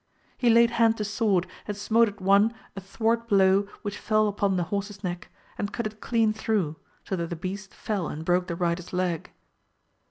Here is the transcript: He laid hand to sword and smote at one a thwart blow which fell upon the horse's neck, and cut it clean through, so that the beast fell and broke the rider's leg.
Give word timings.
He 0.35 0.49
laid 0.49 0.71
hand 0.71 0.97
to 0.97 1.05
sword 1.05 1.45
and 1.67 1.77
smote 1.77 2.07
at 2.07 2.19
one 2.19 2.55
a 2.75 2.81
thwart 2.81 3.27
blow 3.27 3.67
which 3.83 3.99
fell 3.99 4.27
upon 4.27 4.57
the 4.57 4.63
horse's 4.63 5.03
neck, 5.03 5.29
and 5.59 5.71
cut 5.71 5.85
it 5.85 6.01
clean 6.01 6.33
through, 6.33 6.77
so 7.03 7.15
that 7.15 7.29
the 7.29 7.35
beast 7.35 7.71
fell 7.71 8.07
and 8.07 8.25
broke 8.25 8.47
the 8.47 8.55
rider's 8.55 8.93
leg. 8.93 9.29